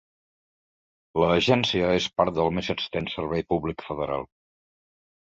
L'agència 1.23 1.91
és 1.97 2.07
part 2.21 2.35
del 2.37 2.49
més 2.59 2.69
extens 2.75 3.13
servei 3.19 3.43
públic 3.53 3.85
federal. 3.91 4.25